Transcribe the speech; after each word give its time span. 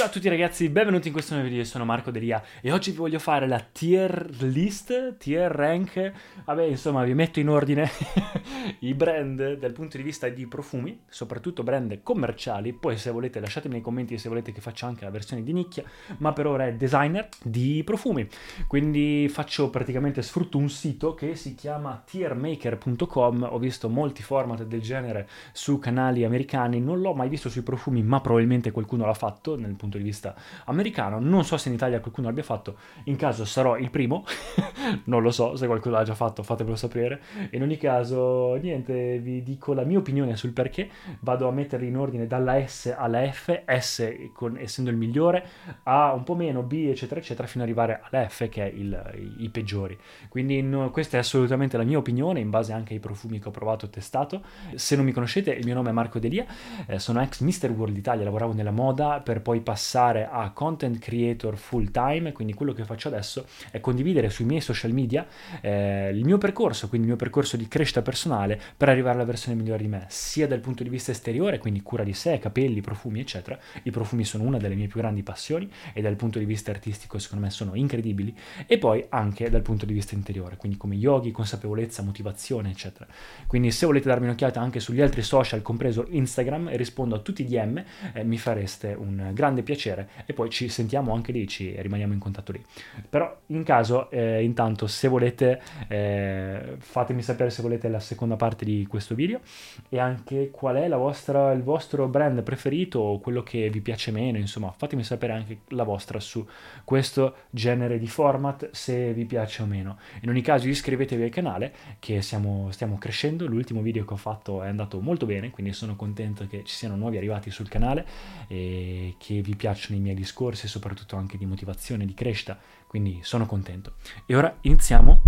Ciao 0.00 0.08
a 0.08 0.12
tutti 0.12 0.30
ragazzi, 0.30 0.70
benvenuti 0.70 1.08
in 1.08 1.12
questo 1.12 1.34
nuovo 1.34 1.50
video, 1.50 1.62
sono 1.62 1.84
Marco 1.84 2.10
Delia 2.10 2.42
e 2.62 2.72
oggi 2.72 2.90
vi 2.90 2.96
voglio 2.96 3.18
fare 3.18 3.46
la 3.46 3.60
tier 3.60 4.30
list, 4.38 5.18
tier 5.18 5.50
rank, 5.52 6.12
vabbè 6.46 6.62
insomma 6.62 7.04
vi 7.04 7.12
metto 7.12 7.38
in 7.38 7.50
ordine 7.50 7.86
i 8.80 8.94
brand 8.94 9.58
dal 9.58 9.72
punto 9.72 9.98
di 9.98 10.02
vista 10.02 10.30
di 10.30 10.46
profumi, 10.46 11.02
soprattutto 11.06 11.62
brand 11.62 12.02
commerciali, 12.02 12.72
poi 12.72 12.96
se 12.96 13.10
volete 13.10 13.40
lasciatemi 13.40 13.74
nei 13.74 13.82
commenti 13.82 14.16
se 14.16 14.30
volete 14.30 14.52
che 14.52 14.62
faccia 14.62 14.86
anche 14.86 15.04
la 15.04 15.10
versione 15.10 15.42
di 15.42 15.52
nicchia, 15.52 15.84
ma 16.16 16.32
per 16.32 16.46
ora 16.46 16.66
è 16.66 16.72
designer 16.72 17.28
di 17.42 17.82
profumi, 17.84 18.26
quindi 18.66 19.28
faccio 19.28 19.68
praticamente, 19.68 20.22
sfrutto 20.22 20.56
un 20.56 20.70
sito 20.70 21.12
che 21.12 21.34
si 21.34 21.54
chiama 21.54 22.02
tiermaker.com, 22.02 23.48
ho 23.50 23.58
visto 23.58 23.90
molti 23.90 24.22
format 24.22 24.64
del 24.64 24.80
genere 24.80 25.28
su 25.52 25.78
canali 25.78 26.24
americani, 26.24 26.80
non 26.80 27.02
l'ho 27.02 27.12
mai 27.12 27.28
visto 27.28 27.50
sui 27.50 27.60
profumi 27.60 28.02
ma 28.02 28.22
probabilmente 28.22 28.70
qualcuno 28.70 29.04
l'ha 29.04 29.12
fatto 29.12 29.58
nel 29.58 29.76
punto 29.76 29.88
di 29.98 30.04
vista 30.04 30.34
americano. 30.66 31.18
Non 31.18 31.44
so 31.44 31.56
se 31.56 31.68
in 31.68 31.74
Italia 31.74 32.00
qualcuno 32.00 32.28
l'abbia 32.28 32.42
fatto, 32.42 32.76
in 33.04 33.16
caso 33.16 33.44
sarò 33.44 33.76
il 33.76 33.90
primo, 33.90 34.24
non 35.04 35.22
lo 35.22 35.30
so 35.30 35.56
se 35.56 35.66
qualcuno 35.66 35.96
l'ha 35.96 36.04
già 36.04 36.14
fatto, 36.14 36.42
fatemelo 36.42 36.76
sapere. 36.76 37.20
In 37.52 37.62
ogni 37.62 37.76
caso, 37.76 38.54
niente, 38.54 39.18
vi 39.18 39.42
dico 39.42 39.72
la 39.72 39.84
mia 39.84 39.98
opinione 39.98 40.36
sul 40.36 40.52
perché. 40.52 40.88
Vado 41.20 41.48
a 41.48 41.52
metterli 41.52 41.88
in 41.88 41.96
ordine 41.96 42.26
dalla 42.26 42.66
S 42.66 42.94
alla 42.96 43.30
F, 43.30 43.62
S 43.66 44.12
con, 44.32 44.56
essendo 44.58 44.90
il 44.90 44.96
migliore, 44.96 45.44
A 45.84 46.12
un 46.12 46.24
po' 46.24 46.34
meno, 46.34 46.62
B 46.62 46.88
eccetera 46.88 47.20
eccetera, 47.20 47.46
fino 47.46 47.62
ad 47.62 47.68
arrivare 47.68 48.00
alla 48.02 48.28
F 48.28 48.48
che 48.48 48.64
è 48.64 48.72
il, 48.72 49.12
i, 49.16 49.44
i, 49.44 49.48
peggiori. 49.50 49.98
Quindi 50.28 50.62
no, 50.62 50.90
questa 50.90 51.16
è 51.16 51.20
assolutamente 51.20 51.76
la 51.76 51.84
mia 51.84 51.98
opinione, 51.98 52.40
in 52.40 52.50
base 52.50 52.72
anche 52.72 52.94
ai 52.94 53.00
profumi 53.00 53.38
che 53.38 53.48
ho 53.48 53.52
provato 53.52 53.86
e 53.86 53.90
testato. 53.90 54.42
Se 54.74 54.96
non 54.96 55.04
mi 55.04 55.12
conoscete, 55.12 55.50
il 55.52 55.64
mio 55.64 55.74
nome 55.74 55.90
è 55.90 55.92
Marco 55.92 56.18
Delia, 56.18 56.44
eh, 56.86 56.98
sono 56.98 57.20
ex 57.20 57.40
Mr. 57.40 57.70
World 57.70 57.96
Italia, 57.96 58.24
lavoravo 58.24 58.52
nella 58.52 58.70
moda 58.70 59.20
per 59.20 59.40
poi 59.40 59.60
passare 59.70 60.28
a 60.28 60.50
content 60.50 60.98
creator 60.98 61.56
full 61.56 61.92
time, 61.92 62.32
quindi 62.32 62.54
quello 62.54 62.72
che 62.72 62.82
faccio 62.82 63.06
adesso 63.06 63.46
è 63.70 63.78
condividere 63.78 64.28
sui 64.28 64.44
miei 64.44 64.60
social 64.60 64.90
media 64.90 65.24
eh, 65.60 66.10
il 66.12 66.24
mio 66.24 66.38
percorso, 66.38 66.88
quindi 66.88 67.06
il 67.06 67.12
mio 67.12 67.22
percorso 67.22 67.56
di 67.56 67.68
crescita 67.68 68.02
personale 68.02 68.60
per 68.76 68.88
arrivare 68.88 69.14
alla 69.14 69.24
versione 69.24 69.56
migliore 69.56 69.82
di 69.82 69.88
me, 69.88 70.06
sia 70.08 70.48
dal 70.48 70.58
punto 70.58 70.82
di 70.82 70.88
vista 70.88 71.12
esteriore, 71.12 71.58
quindi 71.58 71.82
cura 71.82 72.02
di 72.02 72.14
sé, 72.14 72.40
capelli, 72.40 72.80
profumi, 72.80 73.20
eccetera. 73.20 73.56
I 73.84 73.92
profumi 73.92 74.24
sono 74.24 74.42
una 74.42 74.58
delle 74.58 74.74
mie 74.74 74.88
più 74.88 74.98
grandi 74.98 75.22
passioni 75.22 75.70
e 75.92 76.02
dal 76.02 76.16
punto 76.16 76.40
di 76.40 76.46
vista 76.46 76.72
artistico 76.72 77.20
secondo 77.20 77.44
me 77.44 77.52
sono 77.52 77.76
incredibili 77.76 78.36
e 78.66 78.76
poi 78.76 79.06
anche 79.08 79.50
dal 79.50 79.62
punto 79.62 79.86
di 79.86 79.92
vista 79.92 80.16
interiore, 80.16 80.56
quindi 80.56 80.76
come 80.78 80.96
yogi, 80.96 81.30
consapevolezza, 81.30 82.02
motivazione, 82.02 82.70
eccetera. 82.70 83.06
Quindi 83.46 83.70
se 83.70 83.86
volete 83.86 84.08
darmi 84.08 84.26
un'occhiata 84.26 84.60
anche 84.60 84.80
sugli 84.80 85.00
altri 85.00 85.22
social, 85.22 85.62
compreso 85.62 86.08
Instagram, 86.10 86.74
rispondo 86.74 87.14
a 87.14 87.20
tutti 87.20 87.42
i 87.42 87.44
DM, 87.44 87.84
eh, 88.14 88.24
mi 88.24 88.36
fareste 88.36 88.96
un 88.98 89.30
grande 89.32 89.59
grande 89.60 89.62
piacere 89.62 90.08
e 90.26 90.32
poi 90.32 90.50
ci 90.50 90.68
sentiamo 90.68 91.14
anche 91.14 91.32
lì, 91.32 91.46
ci 91.46 91.74
rimaniamo 91.76 92.12
in 92.12 92.18
contatto 92.18 92.52
lì. 92.52 92.64
Però 93.08 93.38
in 93.46 93.62
caso, 93.62 94.10
eh, 94.10 94.42
intanto, 94.42 94.86
se 94.86 95.08
volete, 95.08 95.60
eh, 95.88 96.76
fatemi 96.78 97.22
sapere 97.22 97.50
se 97.50 97.62
volete 97.62 97.88
la 97.88 98.00
seconda 98.00 98.36
parte 98.36 98.64
di 98.64 98.86
questo 98.88 99.14
video 99.14 99.40
e 99.88 99.98
anche 99.98 100.50
qual 100.50 100.76
è 100.76 100.88
vostra, 100.88 101.52
il 101.52 101.62
vostro 101.62 102.08
brand 102.08 102.42
preferito 102.42 102.98
o 102.98 103.20
quello 103.20 103.42
che 103.42 103.70
vi 103.70 103.80
piace 103.80 104.10
meno, 104.10 104.38
insomma, 104.38 104.72
fatemi 104.76 105.04
sapere 105.04 105.32
anche 105.32 105.60
la 105.68 105.84
vostra 105.84 106.18
su 106.20 106.46
questo 106.84 107.34
genere 107.50 107.98
di 107.98 108.08
format, 108.08 108.70
se 108.72 109.12
vi 109.12 109.24
piace 109.24 109.62
o 109.62 109.66
meno. 109.66 109.98
In 110.22 110.28
ogni 110.28 110.42
caso 110.42 110.68
iscrivetevi 110.68 111.22
al 111.22 111.30
canale 111.30 111.72
che 111.98 112.22
siamo, 112.22 112.70
stiamo 112.70 112.98
crescendo, 112.98 113.46
l'ultimo 113.46 113.82
video 113.82 114.04
che 114.04 114.14
ho 114.14 114.16
fatto 114.16 114.62
è 114.62 114.68
andato 114.68 115.00
molto 115.00 115.26
bene, 115.26 115.50
quindi 115.50 115.72
sono 115.72 115.96
contento 115.96 116.46
che 116.46 116.62
ci 116.64 116.74
siano 116.74 116.96
nuovi 116.96 117.16
arrivati 117.16 117.50
sul 117.50 117.68
canale 117.68 118.06
e 118.48 119.14
che 119.18 119.40
vi 119.40 119.49
vi 119.50 119.56
piacciono 119.56 119.96
i 119.96 120.00
miei 120.00 120.14
discorsi, 120.14 120.68
soprattutto 120.68 121.16
anche 121.16 121.36
di 121.36 121.44
motivazione, 121.44 122.06
di 122.06 122.14
crescita, 122.14 122.56
quindi 122.86 123.18
sono 123.22 123.46
contento. 123.46 123.94
E 124.26 124.36
ora 124.36 124.56
iniziamo, 124.60 125.22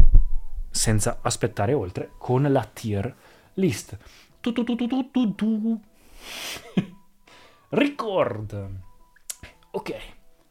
senza 0.70 1.18
aspettare 1.22 1.72
oltre, 1.72 2.12
con 2.18 2.42
la 2.42 2.64
tier 2.64 3.14
list. 3.54 3.98
Tu, 4.40 4.52
tu, 4.52 4.62
tu, 4.64 4.76
Record! 7.70 8.70
Ok, 9.72 9.94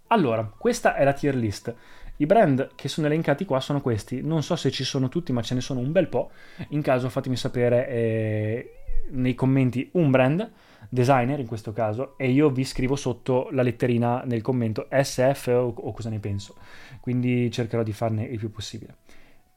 allora, 0.08 0.44
questa 0.58 0.96
è 0.96 1.06
la 1.06 1.14
tier 1.14 1.36
list. 1.36 1.74
I 2.18 2.26
brand 2.26 2.72
che 2.76 2.90
sono 2.90 3.08
elencati 3.08 3.46
qua 3.46 3.60
sono 3.62 3.81
questi, 3.81 4.22
non 4.22 4.44
so 4.44 4.56
se 4.56 4.70
ci 4.70 4.84
sono 4.84 5.08
tutti, 5.08 5.31
ma 5.31 5.42
ce 5.42 5.54
ne 5.54 5.62
sono 5.62 5.80
un 5.80 5.92
bel 5.94 6.08
po'. 6.08 6.31
In 6.70 6.81
caso 6.81 7.10
fatemi 7.10 7.38
sapere 7.38 7.88
eh, 7.88 8.81
nei 9.09 9.35
commenti 9.35 9.89
un 9.94 10.12
brand 10.12 10.51
designer 10.89 11.39
in 11.39 11.47
questo 11.47 11.72
caso 11.72 12.17
e 12.17 12.29
io 12.29 12.50
vi 12.50 12.66
scrivo 12.66 12.95
sotto 12.95 13.47
la 13.51 13.62
letterina 13.62 14.23
nel 14.25 14.41
commento 14.41 14.88
SF 14.91 15.47
o, 15.47 15.73
o 15.75 15.91
cosa 15.94 16.09
ne 16.09 16.19
penso. 16.19 16.56
Quindi 17.00 17.50
cercherò 17.51 17.84
di 17.84 17.94
farne 17.94 18.23
il 18.23 18.38
più 18.38 18.51
possibile. 18.51 18.97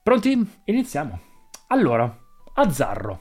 Pronti? 0.02 0.38
Iniziamo. 0.64 1.18
Allora, 1.68 2.18
Azzarro. 2.54 3.20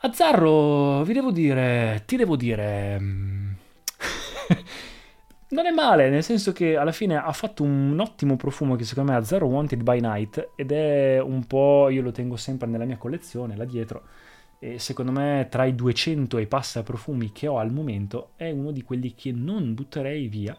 Azzarro, 0.00 1.02
vi 1.04 1.14
devo 1.14 1.30
dire, 1.30 2.02
ti 2.04 2.16
devo 2.16 2.36
dire... 2.36 2.98
Mm, 3.00 3.52
non 5.48 5.66
è 5.66 5.70
male, 5.70 6.10
nel 6.10 6.22
senso 6.22 6.52
che 6.52 6.76
alla 6.76 6.92
fine 6.92 7.16
ha 7.16 7.32
fatto 7.32 7.62
un 7.62 7.98
ottimo 7.98 8.36
profumo 8.36 8.76
che 8.76 8.84
secondo 8.84 9.12
me 9.12 9.16
è 9.16 9.20
Azzarro 9.20 9.46
Wanted 9.46 9.82
by 9.82 10.00
Night 10.00 10.50
ed 10.56 10.72
è 10.72 11.20
un 11.20 11.46
po', 11.46 11.88
io 11.88 12.02
lo 12.02 12.10
tengo 12.10 12.36
sempre 12.36 12.68
nella 12.68 12.84
mia 12.84 12.98
collezione, 12.98 13.56
là 13.56 13.64
dietro, 13.64 14.02
e 14.64 14.78
secondo 14.78 15.12
me 15.12 15.46
tra 15.50 15.66
i 15.66 15.74
200 15.74 16.38
e 16.38 16.46
passa 16.46 16.82
profumi 16.82 17.32
che 17.32 17.46
ho 17.46 17.58
al 17.58 17.70
momento 17.70 18.30
è 18.36 18.50
uno 18.50 18.70
di 18.70 18.82
quelli 18.82 19.14
che 19.14 19.30
non 19.30 19.74
butterei 19.74 20.26
via. 20.26 20.56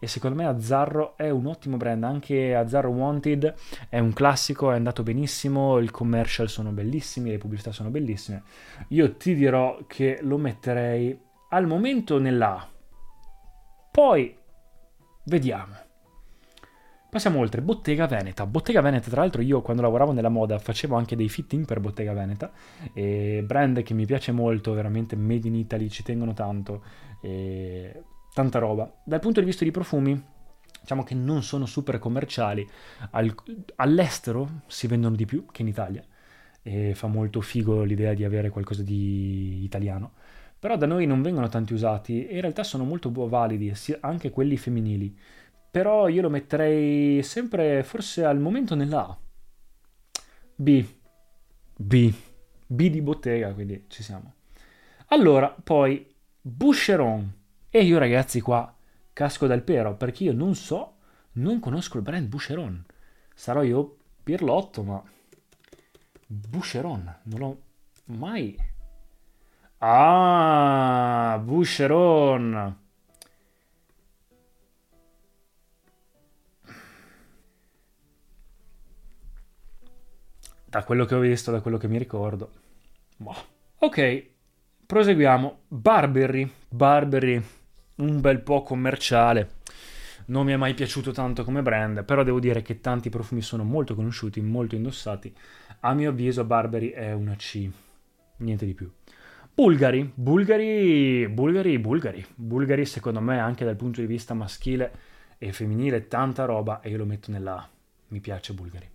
E 0.00 0.08
secondo 0.08 0.34
me 0.34 0.44
Azzarro 0.44 1.16
è 1.16 1.30
un 1.30 1.46
ottimo 1.46 1.76
brand 1.76 2.02
anche 2.02 2.52
Azzarro 2.52 2.90
Wanted 2.90 3.54
è 3.88 4.00
un 4.00 4.12
classico 4.12 4.72
è 4.72 4.74
andato 4.74 5.04
benissimo 5.04 5.78
il 5.78 5.92
commercial 5.92 6.48
sono 6.48 6.72
bellissimi 6.72 7.30
le 7.30 7.38
pubblicità 7.38 7.70
sono 7.70 7.90
bellissime. 7.90 8.42
Io 8.88 9.14
ti 9.14 9.36
dirò 9.36 9.84
che 9.86 10.18
lo 10.22 10.36
metterei 10.36 11.16
al 11.50 11.68
momento 11.68 12.18
nella 12.18 12.68
poi 13.92 14.36
vediamo 15.26 15.83
Passiamo 17.14 17.38
oltre, 17.38 17.62
Bottega 17.62 18.08
Veneta. 18.08 18.44
Bottega 18.44 18.80
Veneta, 18.80 19.08
tra 19.08 19.20
l'altro 19.20 19.40
io 19.40 19.62
quando 19.62 19.82
lavoravo 19.82 20.10
nella 20.10 20.30
moda 20.30 20.58
facevo 20.58 20.96
anche 20.96 21.14
dei 21.14 21.28
fitting 21.28 21.64
per 21.64 21.78
Bottega 21.78 22.12
Veneta, 22.12 22.50
e 22.92 23.40
brand 23.46 23.84
che 23.84 23.94
mi 23.94 24.04
piace 24.04 24.32
molto, 24.32 24.72
veramente 24.72 25.14
made 25.14 25.46
in 25.46 25.54
Italy, 25.54 25.88
ci 25.88 26.02
tengono 26.02 26.32
tanto, 26.32 26.82
tanta 28.32 28.58
roba. 28.58 28.92
Dal 29.04 29.20
punto 29.20 29.38
di 29.38 29.46
vista 29.46 29.62
di 29.62 29.70
profumi, 29.70 30.20
diciamo 30.80 31.04
che 31.04 31.14
non 31.14 31.44
sono 31.44 31.66
super 31.66 32.00
commerciali, 32.00 32.68
Al, 33.12 33.32
all'estero 33.76 34.62
si 34.66 34.88
vendono 34.88 35.14
di 35.14 35.24
più 35.24 35.46
che 35.52 35.62
in 35.62 35.68
Italia, 35.68 36.02
e 36.62 36.96
fa 36.96 37.06
molto 37.06 37.40
figo 37.40 37.84
l'idea 37.84 38.12
di 38.12 38.24
avere 38.24 38.50
qualcosa 38.50 38.82
di 38.82 39.62
italiano 39.62 40.14
però 40.64 40.78
da 40.78 40.86
noi 40.86 41.04
non 41.04 41.20
vengono 41.20 41.46
tanti 41.48 41.74
usati 41.74 42.26
e 42.26 42.36
in 42.36 42.40
realtà 42.40 42.62
sono 42.62 42.84
molto 42.84 43.12
validi, 43.28 43.70
anche 44.00 44.30
quelli 44.30 44.56
femminili 44.56 45.14
però 45.74 46.06
io 46.06 46.22
lo 46.22 46.30
metterei 46.30 47.20
sempre 47.24 47.82
forse 47.82 48.24
al 48.24 48.38
momento 48.38 48.76
nella 48.76 49.08
A. 49.08 49.18
B. 50.54 50.86
B. 51.74 52.14
B 52.64 52.90
di 52.90 53.02
bottega, 53.02 53.52
quindi 53.52 53.86
ci 53.88 54.04
siamo. 54.04 54.34
Allora, 55.06 55.48
poi 55.48 56.08
Boucheron. 56.40 57.28
E 57.68 57.82
io 57.82 57.98
ragazzi 57.98 58.40
qua 58.40 58.72
casco 59.12 59.48
dal 59.48 59.62
pero 59.62 59.96
perché 59.96 60.22
io 60.22 60.32
non 60.32 60.54
so, 60.54 60.98
non 61.32 61.58
conosco 61.58 61.96
il 61.96 62.04
brand 62.04 62.28
Boucheron. 62.28 62.84
Sarò 63.34 63.64
io 63.64 63.96
pirlotto, 64.22 64.84
ma 64.84 65.02
Boucheron, 66.24 67.18
non 67.24 67.38
l'ho 67.40 67.62
mai... 68.16 68.56
Ah, 69.78 71.40
Boucheron. 71.42 72.82
Da 80.74 80.82
quello 80.82 81.04
che 81.04 81.14
ho 81.14 81.20
visto, 81.20 81.52
da 81.52 81.60
quello 81.60 81.78
che 81.78 81.86
mi 81.86 81.98
ricordo. 81.98 82.50
Boh. 83.16 83.36
Ok, 83.78 84.26
proseguiamo. 84.84 85.60
Barberry, 85.68 86.50
Barberry, 86.68 87.40
un 87.96 88.20
bel 88.20 88.40
po' 88.40 88.64
commerciale. 88.64 89.62
Non 90.26 90.44
mi 90.44 90.50
è 90.50 90.56
mai 90.56 90.74
piaciuto 90.74 91.12
tanto 91.12 91.44
come 91.44 91.62
brand, 91.62 92.02
però 92.04 92.24
devo 92.24 92.40
dire 92.40 92.62
che 92.62 92.80
tanti 92.80 93.08
profumi 93.08 93.40
sono 93.40 93.62
molto 93.62 93.94
conosciuti, 93.94 94.40
molto 94.40 94.74
indossati. 94.74 95.32
A 95.80 95.94
mio 95.94 96.10
avviso 96.10 96.44
Barberry 96.44 96.88
è 96.88 97.12
una 97.12 97.36
C, 97.36 97.70
niente 98.38 98.66
di 98.66 98.74
più. 98.74 98.90
Bulgari, 99.54 100.10
Bulgari, 100.12 101.28
Bulgari, 101.28 101.78
Bulgari. 101.78 102.26
Bulgari 102.34 102.84
secondo 102.84 103.20
me 103.20 103.38
anche 103.38 103.64
dal 103.64 103.76
punto 103.76 104.00
di 104.00 104.08
vista 104.08 104.34
maschile 104.34 104.92
e 105.38 105.52
femminile 105.52 106.08
tanta 106.08 106.46
roba 106.46 106.80
e 106.80 106.90
io 106.90 106.96
lo 106.96 107.06
metto 107.06 107.30
nella 107.30 107.58
A. 107.58 107.68
Mi 108.08 108.18
piace 108.18 108.52
Bulgari. 108.54 108.93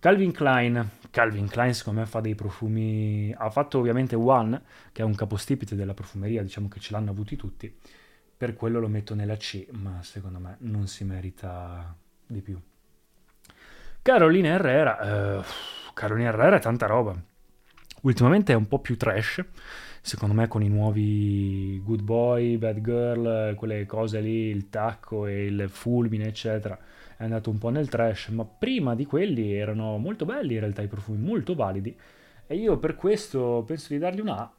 Calvin 0.00 0.32
Klein, 0.32 0.90
Calvin 1.10 1.46
Klein 1.46 1.74
secondo 1.74 2.00
me 2.00 2.06
fa 2.06 2.20
dei 2.20 2.34
profumi, 2.34 3.34
ha 3.36 3.50
fatto 3.50 3.78
ovviamente 3.78 4.16
One, 4.16 4.62
che 4.92 5.02
è 5.02 5.04
un 5.04 5.14
capostipite 5.14 5.76
della 5.76 5.92
profumeria, 5.92 6.42
diciamo 6.42 6.68
che 6.68 6.80
ce 6.80 6.92
l'hanno 6.92 7.10
avuti 7.10 7.36
tutti, 7.36 7.70
per 8.34 8.54
quello 8.54 8.80
lo 8.80 8.88
metto 8.88 9.14
nella 9.14 9.36
C, 9.36 9.66
ma 9.72 10.02
secondo 10.02 10.38
me 10.38 10.56
non 10.60 10.86
si 10.86 11.04
merita 11.04 11.94
di 12.26 12.40
più. 12.40 12.58
Carolina 14.00 14.48
Herrera, 14.48 15.36
uh, 15.38 15.44
Carolina 15.92 16.30
Herrera 16.30 16.56
è 16.56 16.60
tanta 16.60 16.86
roba, 16.86 17.14
ultimamente 18.00 18.54
è 18.54 18.56
un 18.56 18.68
po' 18.68 18.78
più 18.78 18.96
trash, 18.96 19.44
secondo 20.00 20.34
me 20.34 20.48
con 20.48 20.62
i 20.62 20.70
nuovi 20.70 21.78
Good 21.84 22.00
Boy, 22.00 22.56
Bad 22.56 22.80
Girl, 22.80 23.54
quelle 23.54 23.84
cose 23.84 24.20
lì, 24.20 24.46
il 24.46 24.70
tacco 24.70 25.26
e 25.26 25.44
il 25.44 25.68
fulmine, 25.68 26.26
eccetera 26.26 26.78
è 27.20 27.24
andato 27.24 27.50
un 27.50 27.58
po' 27.58 27.68
nel 27.68 27.90
trash, 27.90 28.28
ma 28.28 28.46
prima 28.46 28.94
di 28.94 29.04
quelli 29.04 29.52
erano 29.52 29.98
molto 29.98 30.24
belli 30.24 30.54
in 30.54 30.60
realtà 30.60 30.80
i 30.80 30.88
profumi, 30.88 31.18
molto 31.18 31.54
validi. 31.54 31.94
E 32.46 32.56
io 32.56 32.78
per 32.78 32.94
questo 32.94 33.62
penso 33.66 33.92
di 33.92 33.98
dargli 33.98 34.20
una 34.20 34.38
A. 34.38 34.52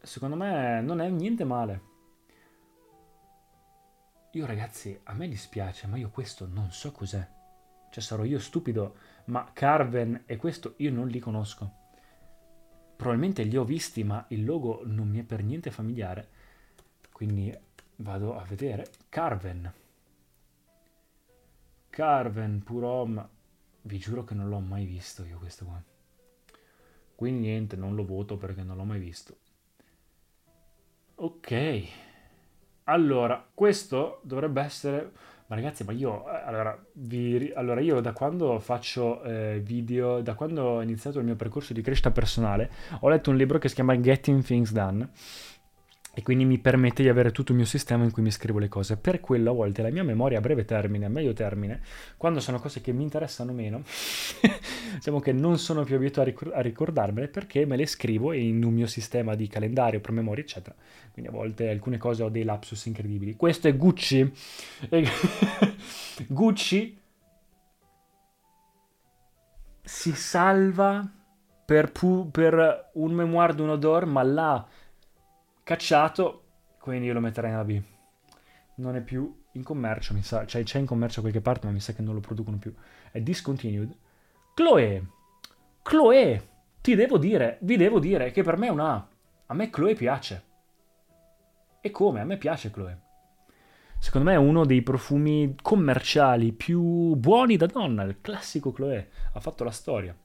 Secondo 0.00 0.34
me 0.34 0.80
non 0.80 1.00
è 1.00 1.08
niente 1.10 1.44
male. 1.44 1.82
Io 4.32 4.46
ragazzi, 4.46 4.98
a 5.04 5.14
me 5.14 5.28
dispiace, 5.28 5.86
ma 5.86 5.96
io 5.96 6.10
questo 6.10 6.48
non 6.52 6.72
so 6.72 6.90
cos'è. 6.90 7.24
Cioè 7.88 8.02
sarò 8.02 8.24
io 8.24 8.40
stupido, 8.40 8.96
ma 9.26 9.48
Carven 9.52 10.24
e 10.26 10.36
questo 10.38 10.74
io 10.78 10.90
non 10.90 11.06
li 11.06 11.20
conosco. 11.20 11.72
Probabilmente 12.96 13.44
li 13.44 13.56
ho 13.56 13.62
visti, 13.62 14.02
ma 14.02 14.24
il 14.30 14.44
logo 14.44 14.82
non 14.86 15.08
mi 15.08 15.20
è 15.20 15.22
per 15.22 15.44
niente 15.44 15.70
familiare. 15.70 16.28
Quindi 17.12 17.56
vado 17.94 18.36
a 18.36 18.42
vedere. 18.42 18.90
Carven. 19.08 19.72
Carven, 21.98 22.62
Purom, 22.62 23.28
vi 23.82 23.98
giuro 23.98 24.22
che 24.22 24.32
non 24.32 24.48
l'ho 24.48 24.60
mai 24.60 24.84
visto 24.84 25.24
io 25.24 25.36
questo 25.36 25.64
qua. 25.64 25.82
Quindi 27.16 27.48
niente, 27.48 27.74
non 27.74 27.96
lo 27.96 28.04
voto 28.04 28.36
perché 28.36 28.62
non 28.62 28.76
l'ho 28.76 28.84
mai 28.84 29.00
visto. 29.00 29.36
Ok. 31.16 31.82
Allora, 32.84 33.44
questo 33.52 34.20
dovrebbe 34.22 34.62
essere... 34.62 35.10
Ma 35.48 35.56
ragazzi, 35.56 35.82
ma 35.82 35.90
io... 35.90 36.30
Eh, 36.30 36.40
allora, 36.44 36.80
vi, 36.92 37.50
allora 37.56 37.80
io 37.80 38.00
da 38.00 38.12
quando 38.12 38.60
faccio 38.60 39.20
eh, 39.24 39.58
video, 39.60 40.22
da 40.22 40.34
quando 40.34 40.62
ho 40.62 40.82
iniziato 40.82 41.18
il 41.18 41.24
mio 41.24 41.34
percorso 41.34 41.72
di 41.72 41.82
crescita 41.82 42.12
personale, 42.12 42.70
ho 43.00 43.08
letto 43.08 43.30
un 43.30 43.36
libro 43.36 43.58
che 43.58 43.68
si 43.68 43.74
chiama 43.74 43.98
Getting 43.98 44.44
Things 44.44 44.70
Done 44.70 45.10
e 46.18 46.22
quindi 46.22 46.44
mi 46.44 46.58
permette 46.58 47.04
di 47.04 47.08
avere 47.08 47.30
tutto 47.30 47.52
il 47.52 47.58
mio 47.58 47.66
sistema 47.66 48.02
in 48.02 48.10
cui 48.10 48.24
mi 48.24 48.32
scrivo 48.32 48.58
le 48.58 48.66
cose. 48.66 48.96
Per 48.96 49.20
quello 49.20 49.52
a 49.52 49.54
volte 49.54 49.82
la 49.82 49.90
mia 49.90 50.02
memoria 50.02 50.38
a 50.38 50.40
breve 50.40 50.64
termine, 50.64 51.04
a 51.04 51.08
medio 51.08 51.32
termine, 51.32 51.80
quando 52.16 52.40
sono 52.40 52.58
cose 52.58 52.80
che 52.80 52.90
mi 52.90 53.04
interessano 53.04 53.52
meno, 53.52 53.84
diciamo 54.98 55.20
che 55.20 55.30
non 55.30 55.58
sono 55.58 55.84
più 55.84 55.94
abituato 55.94 56.50
a 56.54 56.60
ricordarmele 56.60 57.28
perché 57.28 57.64
me 57.66 57.76
le 57.76 57.86
scrivo 57.86 58.32
in 58.32 58.64
un 58.64 58.74
mio 58.74 58.88
sistema 58.88 59.36
di 59.36 59.46
calendario, 59.46 60.00
promemoria, 60.00 60.42
eccetera. 60.42 60.74
Quindi 61.12 61.30
a 61.30 61.32
volte 61.32 61.68
alcune 61.68 61.98
cose 61.98 62.24
ho 62.24 62.28
dei 62.30 62.42
lapsus 62.42 62.86
incredibili. 62.86 63.36
Questo 63.36 63.68
è 63.68 63.76
Gucci. 63.76 64.28
Gucci 66.26 66.98
si 69.84 70.12
salva 70.14 71.08
per, 71.64 71.92
pu- 71.92 72.28
per 72.32 72.90
un 72.94 73.12
memoir 73.12 73.54
d'un 73.54 73.68
odor, 73.68 74.04
ma 74.06 74.24
là 74.24 74.66
cacciato, 75.68 76.44
quindi 76.80 77.08
io 77.08 77.12
lo 77.12 77.20
metterei 77.20 77.50
nella 77.50 77.64
B. 77.64 77.78
Non 78.76 78.96
è 78.96 79.02
più 79.02 79.38
in 79.52 79.62
commercio, 79.62 80.14
mi 80.14 80.22
sa, 80.22 80.46
cioè 80.46 80.62
c'è 80.62 80.78
in 80.78 80.86
commercio 80.86 81.20
qualche 81.20 81.42
parte, 81.42 81.66
ma 81.66 81.74
mi 81.74 81.80
sa 81.80 81.92
che 81.92 82.00
non 82.00 82.14
lo 82.14 82.20
producono 82.20 82.56
più. 82.56 82.74
È 83.12 83.20
discontinued. 83.20 83.94
Chloe, 84.54 85.06
Chloe, 85.82 86.48
ti 86.80 86.94
devo 86.94 87.18
dire, 87.18 87.58
vi 87.60 87.76
devo 87.76 87.98
dire 87.98 88.30
che 88.30 88.42
per 88.42 88.56
me 88.56 88.68
è 88.68 88.70
una 88.70 88.94
A. 88.94 89.08
A 89.44 89.54
me 89.54 89.68
Chloe 89.68 89.94
piace. 89.94 90.42
E 91.82 91.90
come? 91.90 92.20
A 92.20 92.24
me 92.24 92.38
piace 92.38 92.70
Chloe. 92.70 93.00
Secondo 93.98 94.30
me 94.30 94.36
è 94.36 94.38
uno 94.38 94.64
dei 94.64 94.80
profumi 94.80 95.54
commerciali 95.60 96.52
più 96.52 97.14
buoni 97.16 97.58
da 97.58 97.66
donna, 97.66 98.04
il 98.04 98.22
classico 98.22 98.72
Chloe. 98.72 99.10
Ha 99.34 99.40
fatto 99.40 99.64
la 99.64 99.70
storia. 99.70 100.16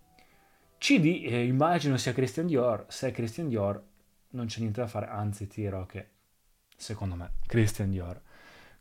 CD, 0.78 1.25
eh, 1.25 1.44
immagino 1.44 1.98
sia 1.98 2.13
Christian 2.13 2.46
Dior. 2.46 2.86
Se 2.88 3.10
è 3.10 3.12
Christian 3.12 3.50
Dior, 3.50 3.92
non 4.33 4.45
c'è 4.47 4.59
niente 4.59 4.81
da 4.81 4.88
fare, 4.88 5.07
anzi 5.07 5.47
ti 5.47 5.62
dirò 5.62 5.85
che, 5.85 6.07
secondo 6.75 7.15
me, 7.15 7.31
Christian 7.45 7.89
Dior, 7.89 8.21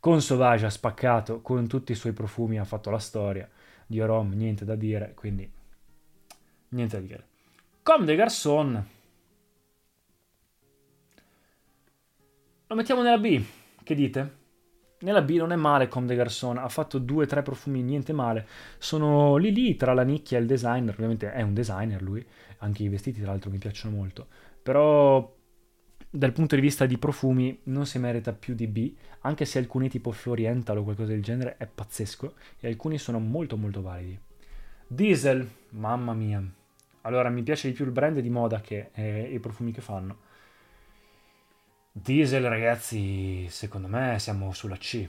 con 0.01 0.21
Sauvage 0.21 0.67
ha 0.67 0.71
spaccato, 0.71 1.41
con 1.41 1.67
tutti 1.69 1.93
i 1.93 1.97
suoi 1.97 2.13
profumi 2.13 2.59
ha 2.59 2.65
fatto 2.65 2.91
la 2.91 2.99
storia, 2.99 3.49
Dior 3.87 4.11
Homme 4.11 4.35
niente 4.35 4.65
da 4.65 4.75
dire, 4.75 5.13
quindi 5.15 5.51
niente 6.69 6.97
da 7.01 7.07
dire. 7.07 7.27
Comme 7.83 8.05
des 8.05 8.17
Garçons, 8.17 8.83
lo 12.67 12.75
mettiamo 12.75 13.03
nella 13.03 13.19
B, 13.19 13.43
che 13.83 13.95
dite? 13.95 14.41
Nella 15.01 15.23
B 15.23 15.31
non 15.33 15.53
è 15.53 15.57
male 15.57 15.89
Comme 15.89 16.07
des 16.07 16.17
Garçons, 16.17 16.59
ha 16.59 16.69
fatto 16.69 16.99
due 16.99 17.25
o 17.25 17.27
tre 17.27 17.43
profumi 17.43 17.83
niente 17.83 18.13
male, 18.13 18.47
sono 18.79 19.37
lì 19.37 19.53
lì 19.53 19.77
tra 19.77 19.93
la 19.93 20.03
nicchia 20.03 20.39
e 20.39 20.41
il 20.41 20.47
designer, 20.47 20.95
ovviamente 20.95 21.31
è 21.33 21.43
un 21.43 21.53
designer 21.53 22.01
lui, 22.01 22.25
anche 22.59 22.85
i 22.85 22.89
vestiti 22.89 23.21
tra 23.21 23.33
l'altro 23.33 23.51
mi 23.51 23.59
piacciono 23.59 23.95
molto, 23.95 24.27
però 24.63 25.41
dal 26.15 26.33
punto 26.33 26.57
di 26.57 26.61
vista 26.61 26.85
di 26.85 26.99
profumi 26.99 27.59
non 27.65 27.87
si 27.87 27.99
merita 27.99 28.35
più 28.35 28.55
di 28.55 28.67
B, 28.67 28.95
anche 29.21 29.47
se 29.47 29.59
alcuni 29.59 29.89
tipo 29.89 30.13
Floriental 30.13 30.77
o 30.77 30.83
qualcosa 30.83 31.09
del 31.09 31.23
genere 31.23 31.57
è 31.57 31.67
pazzesco 31.67 32.35
e 32.61 32.69
alcuni 32.69 32.99
sono 32.99 33.19
molto 33.19 33.57
molto 33.57 33.81
validi. 33.81 34.21
Diesel, 34.87 35.49
mamma 35.71 36.13
mia. 36.13 36.45
Allora 37.03 37.31
mi 37.31 37.43
piace 37.43 37.69
di 37.69 37.75
più 37.75 37.87
il 37.87 37.93
brand 37.93 38.19
di 38.19 38.29
moda 38.29 38.61
che 38.61 38.91
eh, 38.93 39.33
i 39.33 39.39
profumi 39.39 39.73
che 39.73 39.81
fanno. 39.81 40.19
Diesel 41.91 42.47
ragazzi, 42.47 43.47
secondo 43.49 43.89
me 43.89 44.19
siamo 44.19 44.53
sulla 44.53 44.77
C. 44.77 45.09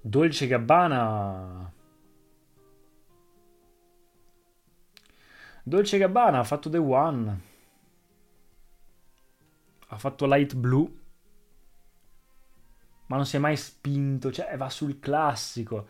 Dolce 0.00 0.46
Gabbana 0.46 1.70
Dolce 5.62 5.98
Gabbana 5.98 6.38
ha 6.38 6.44
fatto 6.44 6.70
The 6.70 6.78
One 6.78 7.50
ha 9.92 9.98
fatto 9.98 10.26
light 10.26 10.54
blue, 10.54 10.90
ma 13.06 13.16
non 13.16 13.26
si 13.26 13.36
è 13.36 13.38
mai 13.38 13.56
spinto, 13.56 14.32
cioè 14.32 14.56
va 14.56 14.70
sul 14.70 14.98
classico. 14.98 15.86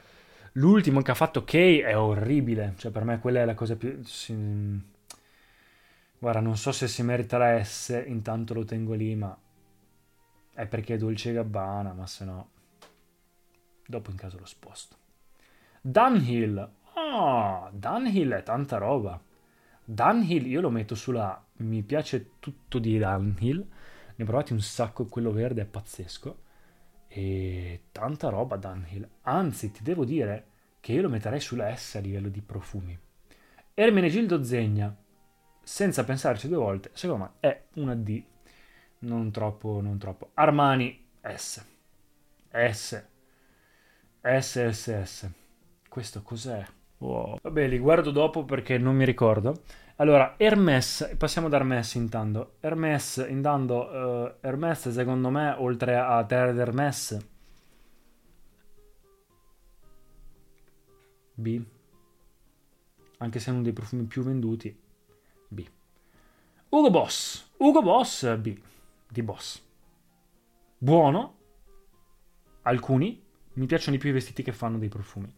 L'ultimo 0.54 1.00
che 1.02 1.12
ha 1.12 1.14
fatto 1.14 1.44
Kay 1.44 1.78
è 1.78 1.96
orribile, 1.96 2.74
cioè 2.78 2.90
per 2.90 3.04
me 3.04 3.20
quella 3.20 3.42
è 3.42 3.44
la 3.44 3.54
cosa 3.54 3.76
più... 3.76 4.02
Si... 4.02 4.90
Guarda, 6.18 6.40
non 6.40 6.56
so 6.56 6.72
se 6.72 6.88
si 6.88 7.02
merita 7.04 7.38
la 7.38 7.62
S, 7.62 8.02
intanto 8.06 8.54
lo 8.54 8.64
tengo 8.64 8.94
lì, 8.94 9.14
ma 9.14 9.36
è 10.52 10.66
perché 10.66 10.94
è 10.94 10.98
Dolce 10.98 11.32
Gabbana, 11.32 11.92
ma 11.92 12.06
se 12.06 12.24
no... 12.24 12.50
Dopo 13.86 14.10
in 14.10 14.16
caso 14.16 14.36
lo 14.38 14.46
sposto. 14.46 14.96
Dunhill. 15.80 16.58
Ah, 16.94 17.66
oh, 17.66 17.70
Dunhill 17.72 18.32
è 18.32 18.42
tanta 18.42 18.78
roba. 18.78 19.20
Dunhill 19.84 20.46
io 20.46 20.60
lo 20.60 20.70
metto 20.70 20.96
sulla... 20.96 21.40
Mi 21.58 21.82
piace 21.82 22.32
tutto 22.40 22.80
di 22.80 22.98
Dunhill 22.98 23.66
ne 24.16 24.24
ho 24.24 24.26
provati 24.26 24.52
un 24.52 24.60
sacco, 24.60 25.06
quello 25.06 25.32
verde 25.32 25.62
è 25.62 25.66
pazzesco. 25.66 26.40
E 27.08 27.82
tanta 27.92 28.28
roba 28.28 28.56
Dunhill. 28.56 29.08
Anzi, 29.22 29.70
ti 29.70 29.82
devo 29.82 30.04
dire 30.04 30.46
che 30.80 30.92
io 30.92 31.02
lo 31.02 31.08
metterei 31.08 31.40
sulla 31.40 31.74
S 31.76 31.96
a 31.96 32.00
livello 32.00 32.28
di 32.28 32.40
profumi. 32.40 32.98
Ermenegildo 33.74 34.42
Zegna, 34.42 34.94
senza 35.62 36.04
pensarci 36.04 36.48
due 36.48 36.56
volte, 36.56 36.90
secondo 36.92 37.24
me 37.24 37.30
è 37.40 37.64
una 37.74 37.94
D. 37.94 38.22
Non 39.00 39.30
troppo, 39.30 39.80
non 39.80 39.98
troppo. 39.98 40.30
Armani 40.34 41.06
S. 41.22 41.64
S. 42.50 43.04
S, 44.22 45.02
S. 45.02 45.30
Questo 45.88 46.22
cos'è? 46.22 46.64
Wow. 47.02 47.38
Vabbè, 47.42 47.66
li 47.66 47.78
guardo 47.80 48.12
dopo 48.12 48.44
perché 48.44 48.78
non 48.78 48.94
mi 48.94 49.04
ricordo. 49.04 49.62
Allora, 49.96 50.34
Hermes, 50.36 51.16
passiamo 51.18 51.48
da 51.48 51.56
Hermes 51.56 51.94
intanto. 51.94 52.54
Hermes, 52.60 53.26
intanto, 53.28 53.74
uh, 53.74 54.34
Hermes 54.40 54.88
secondo 54.88 55.28
me, 55.28 55.52
oltre 55.58 55.96
a 55.96 56.24
Terre 56.24 56.52
d'Hermes, 56.52 57.26
B, 61.34 61.60
anche 63.18 63.38
se 63.40 63.50
è 63.50 63.52
uno 63.52 63.62
dei 63.62 63.72
profumi 63.72 64.04
più 64.04 64.22
venduti, 64.22 64.80
B. 65.48 65.66
Ugo 66.68 66.90
Boss, 66.90 67.50
Ugo 67.56 67.82
Boss 67.82 68.36
B, 68.36 68.56
di 69.08 69.22
Boss. 69.24 69.60
Buono, 70.78 71.34
alcuni, 72.62 73.20
mi 73.54 73.66
piacciono 73.66 73.96
di 73.96 74.00
più 74.00 74.10
i 74.10 74.12
vestiti 74.12 74.44
che 74.44 74.52
fanno 74.52 74.78
dei 74.78 74.88
profumi. 74.88 75.34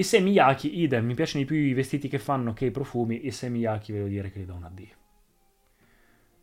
I 0.00 0.02
Semiyaki, 0.02 0.80
idem, 0.80 1.04
mi 1.04 1.14
piacciono 1.14 1.44
di 1.44 1.46
più 1.46 1.58
i 1.58 1.74
vestiti 1.74 2.08
che 2.08 2.18
fanno 2.18 2.54
che 2.54 2.64
i 2.64 2.70
profumi, 2.70 3.26
i 3.26 3.30
Semiyaki 3.30 3.92
devo 3.92 4.08
dire 4.08 4.30
che 4.30 4.40
gli 4.40 4.46
do 4.46 4.54
una 4.54 4.70
D. 4.70 4.88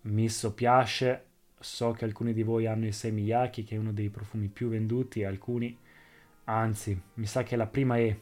Misso 0.01 0.53
piace, 0.53 1.25
so 1.57 1.91
che 1.93 2.05
alcuni 2.05 2.33
di 2.33 2.43
voi 2.43 2.67
hanno 2.67 2.85
il 2.85 2.93
Semiyaki 2.93 3.63
che 3.63 3.73
è 3.73 3.79
uno 3.79 3.91
dei 3.91 4.11
profumi 4.11 4.47
più 4.47 4.69
venduti, 4.69 5.23
alcuni, 5.23 5.75
anzi, 6.43 7.01
mi 7.15 7.25
sa 7.25 7.41
che 7.41 7.55
la 7.55 7.65
prima 7.65 7.97
è... 7.97 8.15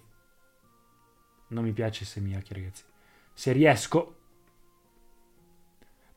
Non 1.50 1.66
mi 1.66 1.74
piace 1.74 2.04
il 2.04 2.10
Semiyaki 2.10 2.54
ragazzi. 2.54 2.84
Se 3.34 3.52
riesco, 3.52 4.16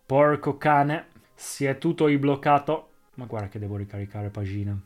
porco 0.07 0.57
cane, 0.59 1.09
si 1.35 1.65
è 1.65 1.77
tutto 1.77 2.07
bloccato, 2.17 2.91
ma 3.15 3.25
guarda 3.25 3.49
che 3.49 3.59
devo 3.59 3.75
ricaricare 3.75 4.31
pagina. 4.31 4.81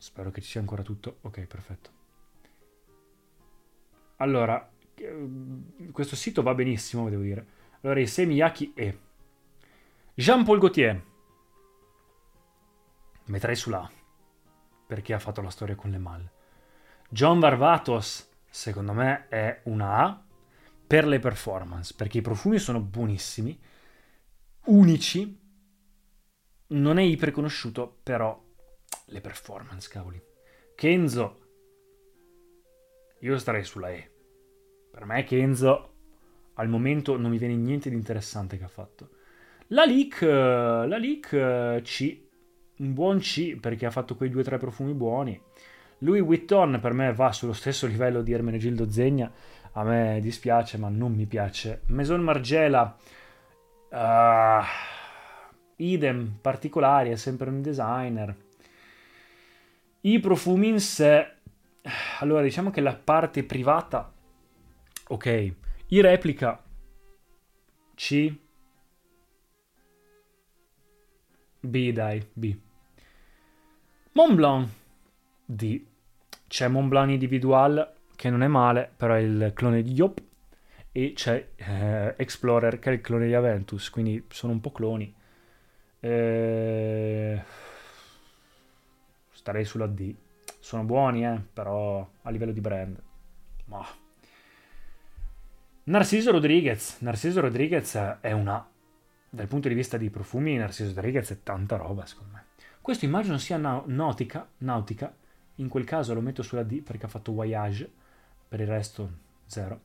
Spero 0.00 0.30
che 0.30 0.40
ci 0.40 0.48
sia 0.48 0.60
ancora 0.60 0.82
tutto. 0.82 1.18
Ok, 1.20 1.44
perfetto. 1.44 1.90
Allora, 4.16 4.72
questo 5.92 6.16
sito 6.16 6.42
va 6.42 6.54
benissimo, 6.54 7.10
devo 7.10 7.20
dire. 7.20 7.46
Allora, 7.82 8.00
i 8.00 8.06
Semiyaki 8.06 8.72
e 8.74 8.98
Jean-Paul 10.14 10.58
Gaultier. 10.58 11.04
Metterei 13.26 13.54
sulla 13.54 13.82
A, 13.82 13.90
perché 14.86 15.12
ha 15.12 15.18
fatto 15.18 15.42
la 15.42 15.50
storia 15.50 15.74
con 15.74 15.90
le 15.90 15.98
Mal. 15.98 16.30
John 17.10 17.38
Varvatos, 17.38 18.26
secondo 18.48 18.94
me, 18.94 19.28
è 19.28 19.60
una 19.64 19.98
A 19.98 20.24
per 20.86 21.06
le 21.06 21.18
performance, 21.18 21.92
perché 21.94 22.18
i 22.18 22.22
profumi 22.22 22.58
sono 22.58 22.80
buonissimi, 22.80 23.60
unici, 24.64 25.38
non 26.68 26.98
è 26.98 27.02
iper 27.02 27.32
conosciuto, 27.32 27.98
però 28.02 28.48
le 29.10 29.20
performance, 29.20 29.88
cavoli. 29.88 30.20
Kenzo. 30.74 31.38
Io 33.20 33.38
starei 33.38 33.64
sulla 33.64 33.90
E. 33.90 34.10
Per 34.90 35.04
me 35.04 35.24
Kenzo 35.24 35.94
al 36.54 36.68
momento 36.68 37.16
non 37.16 37.30
mi 37.30 37.38
viene 37.38 37.54
niente 37.54 37.90
di 37.90 37.96
interessante 37.96 38.58
che 38.58 38.64
ha 38.64 38.68
fatto. 38.68 39.10
La 39.68 39.84
leak, 39.84 40.20
la 40.22 40.98
leak 40.98 41.80
C, 41.82 42.22
un 42.78 42.92
buon 42.92 43.18
C 43.18 43.56
perché 43.56 43.86
ha 43.86 43.90
fatto 43.90 44.16
quei 44.16 44.30
due 44.30 44.40
o 44.40 44.44
tre 44.44 44.58
profumi 44.58 44.94
buoni. 44.94 45.40
Louis 45.98 46.22
Vuitton 46.22 46.78
per 46.80 46.92
me 46.92 47.12
va 47.12 47.30
sullo 47.30 47.52
stesso 47.52 47.86
livello 47.86 48.22
di 48.22 48.32
Ermenegildo 48.32 48.90
Zegna, 48.90 49.30
a 49.72 49.84
me 49.84 50.18
dispiace 50.20 50.78
ma 50.78 50.88
non 50.88 51.14
mi 51.14 51.26
piace. 51.26 51.82
Maison 51.86 52.20
Margiela, 52.20 52.96
uh, 53.90 54.62
idem, 55.76 56.38
particolari, 56.40 57.10
è 57.10 57.16
sempre 57.16 57.50
un 57.50 57.62
designer. 57.62 58.34
I 60.02 60.18
profumi 60.18 60.68
in 60.68 60.80
sé, 60.80 61.34
allora 62.20 62.40
diciamo 62.40 62.70
che 62.70 62.80
la 62.80 62.94
parte 62.94 63.44
privata, 63.44 64.10
ok, 65.08 65.54
i 65.88 66.00
replica 66.00 66.62
C, 67.94 68.34
B 71.60 71.92
dai, 71.92 72.26
B. 72.32 72.56
Montblanc 74.12 74.68
D. 75.44 75.84
C'è 76.48 76.66
Montblanc 76.68 77.10
individual 77.10 77.92
che 78.16 78.30
non 78.30 78.42
è 78.42 78.48
male, 78.48 78.90
però 78.96 79.12
è 79.12 79.18
il 79.18 79.52
clone 79.54 79.82
di 79.82 79.92
Yop 79.92 80.22
e 80.92 81.12
c'è 81.14 81.50
eh, 81.56 82.14
Explorer 82.16 82.78
che 82.78 82.88
è 82.90 82.94
il 82.94 83.02
clone 83.02 83.26
di 83.26 83.34
Aventus, 83.34 83.90
quindi 83.90 84.24
sono 84.30 84.54
un 84.54 84.60
po' 84.60 84.72
cloni. 84.72 85.14
Eh 86.00 87.09
starei 89.50 89.64
sulla 89.64 89.86
D. 89.86 90.14
Sono 90.60 90.84
buoni, 90.84 91.26
eh, 91.26 91.40
però 91.52 92.08
a 92.22 92.30
livello 92.30 92.52
di 92.52 92.60
brand. 92.60 93.02
Ma... 93.64 93.84
Narciso 95.84 96.30
Rodriguez. 96.30 97.00
Narciso 97.00 97.40
Rodriguez 97.40 97.96
è 98.20 98.30
una... 98.32 98.64
Dal 99.32 99.46
punto 99.46 99.68
di 99.68 99.74
vista 99.74 99.96
dei 99.96 100.10
profumi, 100.10 100.56
Narciso 100.56 100.94
Rodriguez 100.94 101.30
è 101.30 101.42
tanta 101.42 101.76
roba, 101.76 102.06
secondo 102.06 102.34
me. 102.34 102.44
Questo 102.80 103.04
immagino 103.04 103.38
sia 103.38 103.56
na- 103.56 103.82
nautica, 103.86 104.48
nautica. 104.58 105.12
In 105.56 105.68
quel 105.68 105.84
caso 105.84 106.14
lo 106.14 106.20
metto 106.20 106.42
sulla 106.42 106.62
D 106.62 106.82
perché 106.82 107.06
ha 107.06 107.08
fatto 107.08 107.32
Voyage. 107.32 107.90
Per 108.48 108.60
il 108.60 108.68
resto, 108.68 109.10
zero. 109.46 109.80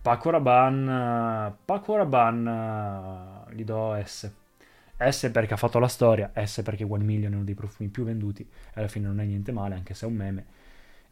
Paco 0.00 0.30
Rabanne... 0.30 1.54
Paco 1.64 1.96
Rabanne... 1.96 3.44
Gli 3.50 3.64
do 3.64 4.00
S 4.02 4.32
S 4.98 5.30
perché 5.32 5.54
ha 5.54 5.56
fatto 5.58 5.78
la 5.78 5.88
storia, 5.88 6.32
S 6.34 6.62
perché 6.62 6.84
One 6.84 7.04
Million 7.04 7.32
è 7.32 7.34
uno 7.34 7.44
dei 7.44 7.54
profumi 7.54 7.88
più 7.88 8.04
venduti, 8.04 8.48
alla 8.74 8.88
fine 8.88 9.06
non 9.06 9.20
è 9.20 9.24
niente 9.24 9.52
male, 9.52 9.74
anche 9.74 9.94
se 9.94 10.06
è 10.06 10.08
un 10.08 10.14
meme. 10.14 10.46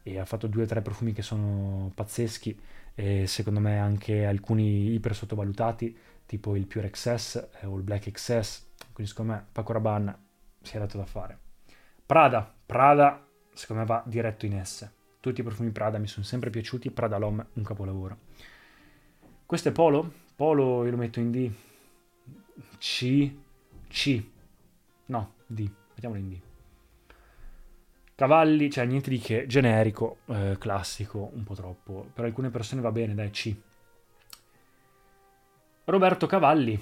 E 0.03 0.19
ha 0.19 0.25
fatto 0.25 0.47
due 0.47 0.63
o 0.65 0.67
tre 0.67 0.83
profumi 0.83 1.13
che 1.13 1.23
sono 1.23 1.91
pazzeschi, 1.95 2.59
e 2.95 3.27
secondo 3.27 3.61
me 3.61 3.79
anche 3.79 4.25
alcuni 4.25 4.93
iper 4.93 5.15
sottovalutati, 5.15 5.97
tipo 6.27 6.57
il 6.57 6.67
Pure 6.67 6.91
XS 6.91 7.49
eh, 7.61 7.67
o 7.67 7.77
il 7.77 7.83
Black 7.83 8.11
XS. 8.11 8.71
Quindi 8.93 9.11
secondo 9.11 9.33
me 9.33 9.47
Paco 9.51 9.73
Rabanne 9.73 10.17
si 10.63 10.77
è 10.77 10.79
dato 10.79 10.97
da 10.97 11.05
fare. 11.05 11.39
Prada, 12.07 12.53
Prada 12.65 13.27
secondo 13.53 13.83
me 13.83 13.89
va 13.89 14.03
diretto 14.07 14.47
in 14.47 14.61
S. 14.65 14.89
Tutti 15.21 15.41
i 15.41 15.45
profumi 15.45 15.71
Prada 15.71 15.99
mi 15.99 16.07
sono 16.07 16.25
sempre 16.25 16.51
piaciuti, 16.51 16.91
Prada 16.91 17.19
L'Homme 17.19 17.47
un 17.55 17.63
capolavoro. 17.63 18.19
Questo 19.47 19.69
è 19.69 19.73
Polo, 19.73 20.13
Polo 20.37 20.85
io 20.85 20.91
lo 20.91 20.97
metto 20.97 21.21
in 21.21 21.31
D. 21.31 21.51
C, 22.79 23.33
c. 23.95 24.21
No, 25.07 25.35
D. 25.47 25.71
Mettiamolo 25.91 26.21
in 26.21 26.29
D. 26.29 26.41
Cavalli, 28.17 28.69
cioè 28.69 28.85
niente 28.87 29.09
di 29.09 29.19
che, 29.19 29.47
generico, 29.47 30.19
eh, 30.27 30.57
classico, 30.59 31.31
un 31.33 31.45
po' 31.45 31.55
troppo. 31.55 32.11
Per 32.13 32.25
alcune 32.25 32.51
persone 32.51 32.81
va 32.81 32.91
bene, 32.91 33.15
dai, 33.15 33.31
C. 33.31 33.55
Roberto 35.85 36.27
Cavalli, 36.27 36.77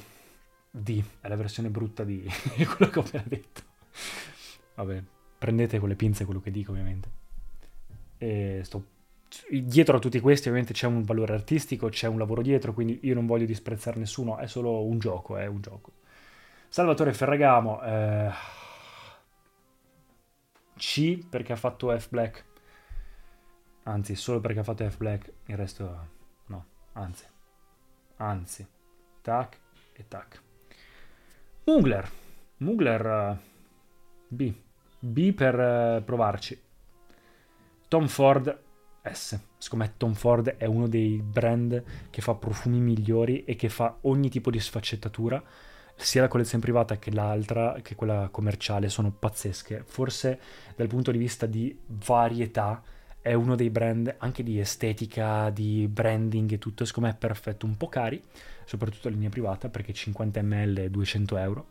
D. 0.70 1.02
È 1.20 1.28
la 1.28 1.36
versione 1.36 1.68
brutta 1.68 2.02
di 2.02 2.26
quello 2.76 2.90
che 2.90 2.98
ho 2.98 3.02
appena 3.02 3.24
detto. 3.26 3.62
Vabbè, 4.76 5.02
prendete 5.36 5.78
con 5.78 5.90
le 5.90 5.96
pinze 5.96 6.24
quello 6.24 6.40
che 6.40 6.50
dico, 6.50 6.70
ovviamente. 6.70 7.10
E 8.16 8.60
sto... 8.64 8.86
Dietro 9.50 9.96
a 9.96 10.00
tutti 10.00 10.20
questi 10.20 10.48
ovviamente 10.48 10.74
c'è 10.74 10.86
un 10.86 11.02
valore 11.02 11.34
artistico, 11.34 11.88
c'è 11.88 12.06
un 12.06 12.18
lavoro 12.18 12.40
dietro, 12.40 12.72
quindi 12.72 13.00
io 13.02 13.14
non 13.14 13.26
voglio 13.26 13.46
disprezzare 13.46 13.98
nessuno, 13.98 14.38
è 14.38 14.46
solo 14.46 14.84
un 14.84 14.98
gioco, 14.98 15.36
è 15.36 15.46
un 15.46 15.60
gioco. 15.60 16.00
Salvatore 16.72 17.12
Ferragamo, 17.12 17.82
eh, 17.82 18.30
C 20.74 21.22
perché 21.28 21.52
ha 21.52 21.56
fatto 21.56 21.94
F 21.94 22.08
Black. 22.08 22.44
Anzi, 23.82 24.14
solo 24.14 24.40
perché 24.40 24.60
ha 24.60 24.62
fatto 24.62 24.88
F 24.88 24.96
Black, 24.96 25.30
il 25.48 25.56
resto 25.58 26.08
no, 26.46 26.64
anzi. 26.92 27.26
Anzi, 28.16 28.66
tac 29.20 29.58
e 29.92 30.08
tac. 30.08 30.42
Mugler, 31.64 32.10
Mugler 32.56 33.06
uh, 33.06 33.36
B. 34.28 34.54
B 34.98 35.32
per 35.34 35.58
uh, 35.58 36.02
provarci. 36.02 36.58
Tom 37.86 38.08
Ford 38.08 38.60
S. 39.02 39.38
Secondo 39.58 39.84
me 39.84 39.92
Tom 39.98 40.14
Ford 40.14 40.48
è 40.56 40.64
uno 40.64 40.88
dei 40.88 41.20
brand 41.20 42.08
che 42.08 42.22
fa 42.22 42.34
profumi 42.34 42.80
migliori 42.80 43.44
e 43.44 43.56
che 43.56 43.68
fa 43.68 43.98
ogni 44.00 44.30
tipo 44.30 44.50
di 44.50 44.58
sfaccettatura 44.58 45.70
sia 46.02 46.22
la 46.22 46.28
collezione 46.28 46.62
privata 46.62 46.98
che 46.98 47.12
l'altra, 47.12 47.78
che 47.82 47.94
quella 47.94 48.28
commerciale, 48.30 48.88
sono 48.88 49.10
pazzesche. 49.10 49.82
Forse 49.86 50.40
dal 50.76 50.88
punto 50.88 51.10
di 51.10 51.18
vista 51.18 51.46
di 51.46 51.76
varietà 51.86 52.82
è 53.20 53.34
uno 53.34 53.54
dei 53.54 53.70
brand 53.70 54.16
anche 54.18 54.42
di 54.42 54.58
estetica, 54.58 55.48
di 55.50 55.86
branding 55.88 56.50
e 56.52 56.58
tutto, 56.58 56.84
secondo 56.84 57.08
me 57.08 57.14
è 57.14 57.18
perfetto, 57.18 57.66
un 57.66 57.76
po' 57.76 57.88
cari, 57.88 58.20
soprattutto 58.64 59.08
in 59.08 59.14
linea 59.14 59.28
privata, 59.30 59.68
perché 59.68 59.92
50 59.92 60.42
ml 60.42 60.78
è 60.78 60.90
200 60.90 61.36
euro, 61.36 61.66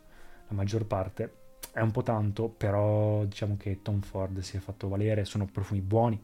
la 0.48 0.54
maggior 0.54 0.86
parte. 0.86 1.34
È 1.70 1.80
un 1.80 1.90
po' 1.90 2.02
tanto, 2.02 2.48
però 2.48 3.24
diciamo 3.24 3.56
che 3.58 3.80
Tom 3.82 4.00
Ford 4.00 4.38
si 4.40 4.56
è 4.56 4.60
fatto 4.60 4.88
valere, 4.88 5.24
sono 5.24 5.46
profumi 5.46 5.80
buoni, 5.80 6.20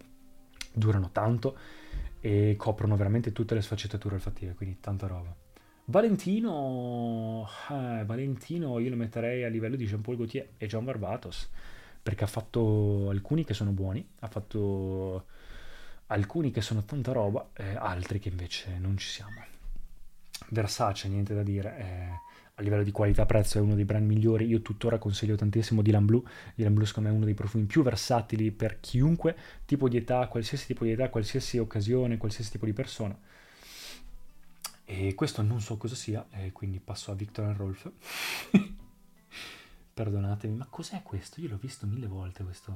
durano 0.72 1.10
tanto 1.12 1.56
e 2.20 2.54
coprono 2.56 2.96
veramente 2.96 3.32
tutte 3.32 3.54
le 3.54 3.62
sfaccettature 3.62 4.14
olfattive, 4.14 4.54
quindi 4.54 4.78
tanta 4.80 5.06
roba. 5.06 5.34
Valentino, 5.90 7.48
eh, 7.70 8.04
Valentino 8.04 8.78
io 8.78 8.90
lo 8.90 8.96
metterei 8.96 9.44
a 9.44 9.48
livello 9.48 9.74
di 9.74 9.86
Jean-Paul 9.86 10.16
Gaultier 10.16 10.48
e 10.58 10.66
John 10.66 10.84
Barbatos, 10.84 11.48
perché 12.02 12.24
ha 12.24 12.26
fatto 12.26 13.08
alcuni 13.08 13.42
che 13.42 13.54
sono 13.54 13.70
buoni, 13.70 14.06
ha 14.18 14.26
fatto 14.26 15.24
alcuni 16.08 16.50
che 16.50 16.60
sono 16.60 16.84
tanta 16.84 17.12
roba, 17.12 17.48
e 17.54 17.74
altri 17.74 18.18
che 18.18 18.28
invece 18.28 18.76
non 18.78 18.98
ci 18.98 19.08
siamo. 19.08 19.42
Versace, 20.50 21.08
niente 21.08 21.34
da 21.34 21.42
dire, 21.42 21.78
eh, 21.78 22.20
a 22.56 22.62
livello 22.62 22.82
di 22.82 22.90
qualità-prezzo 22.90 23.56
è 23.56 23.62
uno 23.62 23.74
dei 23.74 23.86
brand 23.86 24.06
migliori, 24.06 24.44
io 24.44 24.60
tuttora 24.60 24.98
consiglio 24.98 25.36
tantissimo 25.36 25.80
Dylan 25.80 26.04
Blue, 26.04 26.22
Dylan 26.54 26.74
Blue 26.74 26.84
secondo 26.84 27.08
me 27.08 27.14
è 27.14 27.16
uno 27.16 27.26
dei 27.26 27.34
profumi 27.34 27.64
più 27.64 27.82
versatili 27.82 28.50
per 28.50 28.78
chiunque 28.80 29.34
tipo 29.64 29.88
di 29.88 29.96
età, 29.96 30.28
qualsiasi 30.28 30.66
tipo 30.66 30.84
di 30.84 30.90
età, 30.90 31.08
qualsiasi 31.08 31.56
occasione, 31.56 32.18
qualsiasi 32.18 32.50
tipo 32.50 32.66
di 32.66 32.74
persona 32.74 33.18
E 34.90 35.14
questo 35.14 35.42
non 35.42 35.60
so 35.60 35.76
cosa 35.76 35.94
sia, 35.94 36.26
e 36.30 36.50
quindi 36.50 36.80
passo 36.80 37.10
a 37.10 37.14
Victor 37.14 37.44
and 37.44 37.56
Rolf. 37.56 37.92
Perdonatemi, 39.92 40.56
ma 40.56 40.66
cos'è 40.66 41.02
questo? 41.02 41.42
Io 41.42 41.50
l'ho 41.50 41.58
visto 41.58 41.86
mille 41.86 42.06
volte 42.06 42.42
questo. 42.42 42.74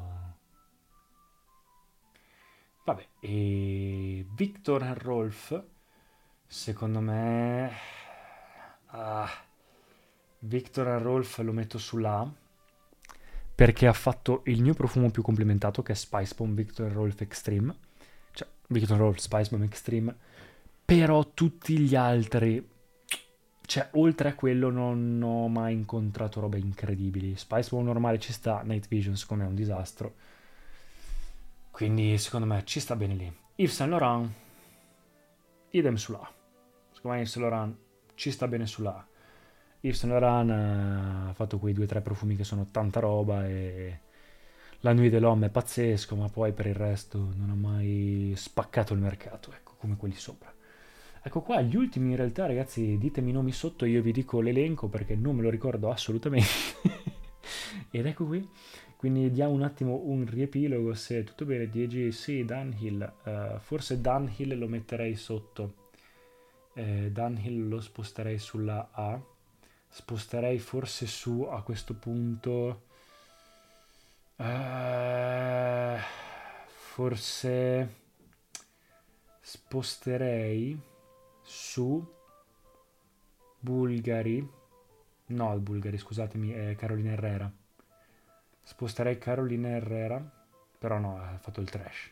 Vabbè, 2.84 3.08
e 3.20 4.26
Victor 4.34 4.82
and 4.82 4.98
Rolf, 4.98 5.64
secondo 6.46 7.00
me... 7.00 7.72
Ah, 8.88 9.30
Victor 10.40 10.88
and 10.88 11.02
Rolf 11.02 11.38
lo 11.38 11.52
metto 11.52 11.78
sulla 11.78 12.30
perché 13.54 13.86
ha 13.86 13.92
fatto 13.94 14.42
il 14.46 14.60
mio 14.60 14.74
profumo 14.74 15.10
più 15.10 15.22
complimentato 15.22 15.82
che 15.82 15.92
è 15.92 15.94
Spice 15.94 16.34
Bomb 16.36 16.54
Victor 16.54 16.88
and 16.88 16.94
Rolf 16.94 17.20
Extreme. 17.22 17.74
Cioè, 18.32 18.46
Victor 18.66 18.96
and 18.96 19.00
Rolf 19.00 19.16
Spice 19.16 19.48
Bomb 19.48 19.62
Extreme. 19.62 20.14
Però 20.94 21.30
tutti 21.32 21.78
gli 21.78 21.94
altri 21.94 22.68
cioè, 23.64 23.88
oltre 23.92 24.28
a 24.28 24.34
quello 24.34 24.68
non 24.68 25.22
ho 25.22 25.48
mai 25.48 25.72
incontrato 25.72 26.40
robe 26.40 26.58
incredibili. 26.58 27.34
Spice 27.36 27.70
Bomb 27.70 27.86
normale 27.86 28.18
ci 28.18 28.30
sta, 28.30 28.60
Night 28.60 28.88
Vision 28.88 29.16
secondo 29.16 29.44
me 29.44 29.48
è 29.48 29.52
un 29.52 29.58
disastro. 29.58 30.14
Quindi 31.70 32.18
secondo 32.18 32.46
me 32.46 32.62
ci 32.66 32.78
sta 32.78 32.94
bene 32.94 33.14
lì. 33.14 33.34
Yves 33.54 33.74
Saint 33.74 33.90
Laurent, 33.90 34.30
idem 35.70 35.94
sulla. 35.94 36.30
Secondo 36.90 37.16
me 37.16 37.22
Yves 37.22 37.32
Saint 37.32 37.48
Laurent 37.48 37.76
ci 38.14 38.30
sta 38.30 38.46
bene 38.46 38.66
sulla. 38.66 39.06
Yves 39.80 39.98
Saint 39.98 40.20
Laurent 40.20 40.50
eh, 40.50 41.30
ha 41.30 41.32
fatto 41.32 41.58
quei 41.58 41.72
due 41.72 41.84
o 41.84 41.88
tre 41.88 42.02
profumi 42.02 42.36
che 42.36 42.44
sono 42.44 42.66
tanta 42.70 43.00
roba 43.00 43.48
e 43.48 44.00
la 44.80 44.92
Nuit 44.92 45.10
de 45.10 45.20
l'Homme 45.20 45.46
è 45.46 45.50
pazzesco, 45.50 46.16
ma 46.16 46.28
poi 46.28 46.52
per 46.52 46.66
il 46.66 46.74
resto 46.74 47.32
non 47.36 47.48
ha 47.48 47.54
mai 47.54 48.34
spaccato 48.36 48.92
il 48.92 49.00
mercato, 49.00 49.54
ecco, 49.54 49.76
come 49.78 49.96
quelli 49.96 50.16
sopra. 50.16 50.52
Ecco 51.24 51.40
qua, 51.40 51.60
gli 51.60 51.76
ultimi 51.76 52.10
in 52.10 52.16
realtà, 52.16 52.46
ragazzi, 52.46 52.98
ditemi 52.98 53.30
i 53.30 53.32
nomi 53.32 53.52
sotto, 53.52 53.84
io 53.84 54.02
vi 54.02 54.10
dico 54.10 54.40
l'elenco 54.40 54.88
perché 54.88 55.14
non 55.14 55.36
me 55.36 55.42
lo 55.42 55.50
ricordo 55.50 55.88
assolutamente. 55.88 56.48
Ed 57.92 58.06
ecco 58.06 58.26
qui, 58.26 58.48
quindi 58.96 59.30
diamo 59.30 59.52
un 59.52 59.62
attimo 59.62 60.00
un 60.02 60.26
riepilogo, 60.28 60.94
se 60.94 61.22
tutto 61.22 61.44
bene, 61.44 61.68
10, 61.68 62.10
sì, 62.10 62.44
Dunhill, 62.44 63.12
uh, 63.22 63.58
forse 63.60 64.00
Dunhill 64.00 64.58
lo 64.58 64.66
metterei 64.66 65.14
sotto, 65.14 65.90
eh, 66.74 67.12
Dunhill 67.12 67.68
lo 67.68 67.80
sposterei 67.80 68.38
sulla 68.38 68.88
A, 68.90 69.20
sposterei 69.90 70.58
forse 70.58 71.06
su 71.06 71.42
a 71.48 71.62
questo 71.62 71.94
punto, 71.94 72.82
uh, 74.38 75.96
forse 76.66 77.94
sposterei 79.40 80.90
su 81.42 82.20
Bulgari, 83.58 84.48
no 85.26 85.58
Bulgari 85.58 85.98
scusatemi, 85.98 86.50
è 86.50 86.74
Carolina 86.76 87.12
Herrera. 87.12 87.52
Sposterei 88.64 89.18
Carolina 89.18 89.68
Herrera, 89.68 90.20
però 90.78 90.98
no, 90.98 91.18
ha 91.18 91.38
fatto 91.38 91.60
il 91.60 91.70
trash. 91.70 92.10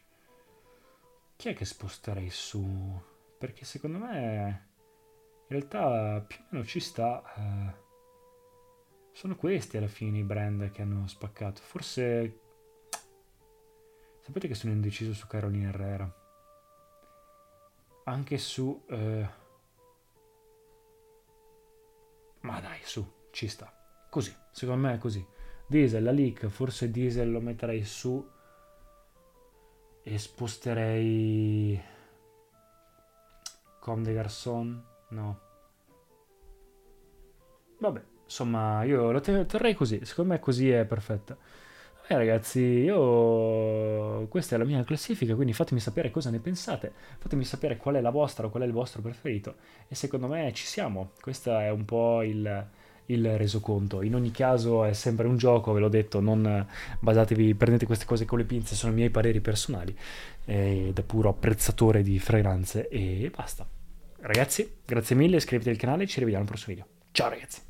Chi 1.37 1.49
è 1.49 1.55
che 1.55 1.65
sposterei 1.65 2.31
su? 2.31 3.01
Perché 3.39 3.65
secondo 3.65 3.99
me 3.99 4.69
in 5.43 5.47
realtà 5.49 6.21
più 6.21 6.39
o 6.41 6.47
meno 6.51 6.65
ci 6.65 6.81
sta. 6.81 7.23
Eh, 7.35 7.89
sono 9.13 9.37
questi 9.37 9.77
alla 9.77 9.89
fine 9.89 10.19
i 10.19 10.23
brand 10.25 10.71
che 10.71 10.83
hanno 10.83 11.07
spaccato. 11.07 11.61
Forse... 11.63 12.41
Sapete 14.21 14.49
che 14.49 14.55
sono 14.55 14.73
indeciso 14.73 15.15
su 15.15 15.27
Carolina 15.27 15.71
Herrera 15.71 16.20
anche 18.05 18.39
su... 18.39 18.83
Eh... 18.89 19.29
Ma 22.41 22.61
dai, 22.61 22.81
su, 22.83 23.07
ci 23.31 23.49
sta. 23.49 23.73
Così, 24.09 24.35
secondo 24.51 24.87
me 24.87 24.95
è 24.95 24.99
così. 24.99 25.25
Diesel, 25.67 26.03
la 26.03 26.11
leak, 26.11 26.47
forse 26.49 26.91
diesel 26.91 27.31
lo 27.31 27.41
metterei 27.41 27.85
su 27.85 28.29
e 30.03 30.19
sposterei... 30.19 31.81
Comme 33.79 34.03
des 34.03 34.15
Garçons? 34.15 34.83
No. 35.09 35.41
Vabbè, 37.79 38.05
insomma, 38.25 38.83
io 38.85 39.11
lo 39.11 39.21
terrei 39.21 39.75
così. 39.75 40.05
Secondo 40.05 40.33
me 40.33 40.39
così 40.39 40.71
è 40.71 40.85
perfetta. 40.85 41.37
Eh 42.13 42.17
ragazzi, 42.17 42.59
io 42.59 44.27
questa 44.27 44.57
è 44.57 44.59
la 44.59 44.65
mia 44.65 44.83
classifica, 44.83 45.37
quindi 45.37 45.53
fatemi 45.53 45.79
sapere 45.79 46.11
cosa 46.11 46.29
ne 46.29 46.41
pensate, 46.41 46.91
fatemi 47.19 47.45
sapere 47.45 47.77
qual 47.77 47.95
è 47.95 48.01
la 48.01 48.11
vostra 48.11 48.49
o 48.49 48.51
qual 48.51 48.65
è 48.65 48.67
il 48.67 48.73
vostro 48.73 49.01
preferito 49.01 49.55
e 49.87 49.95
secondo 49.95 50.27
me 50.27 50.53
ci 50.53 50.67
siamo, 50.67 51.13
questo 51.21 51.57
è 51.57 51.71
un 51.71 51.85
po' 51.85 52.23
il, 52.23 52.67
il 53.07 53.39
resoconto. 53.39 54.03
In 54.03 54.17
ogni 54.17 54.33
caso 54.33 54.83
è 54.83 54.93
sempre 54.93 55.29
un 55.29 55.37
gioco, 55.37 55.73
ve 55.73 55.79
l'ho 55.79 55.89
detto, 55.89 56.19
non 56.19 56.67
basatevi, 56.99 57.55
prendete 57.55 57.87
queste 57.87 58.07
cose 58.07 58.25
con 58.25 58.39
le 58.39 58.45
pinze, 58.45 58.75
sono 58.75 58.91
i 58.91 58.97
miei 58.97 59.11
pareri 59.11 59.41
personali, 59.41 59.97
eh, 60.47 60.91
da 60.93 61.05
puro 61.05 61.29
apprezzatore 61.29 62.03
di 62.03 62.19
fragranze 62.19 62.89
e 62.89 63.31
basta. 63.33 63.65
Ragazzi, 64.23 64.79
grazie 64.85 65.15
mille, 65.15 65.37
iscrivetevi 65.37 65.77
al 65.77 65.81
canale 65.81 66.03
e 66.03 66.07
ci 66.09 66.19
rivediamo 66.19 66.43
al 66.43 66.51
prossimo 66.51 66.75
video. 66.75 66.91
Ciao 67.13 67.29
ragazzi! 67.29 67.70